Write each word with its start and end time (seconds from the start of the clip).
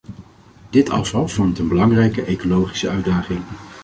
Dit 0.69 0.89
afval 0.89 1.27
vormt 1.27 1.59
een 1.59 1.67
belangrijke 1.67 2.21
ecologische 2.23 2.89
uitdaging. 2.89 3.41